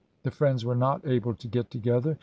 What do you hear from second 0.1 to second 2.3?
The friends were not able to get together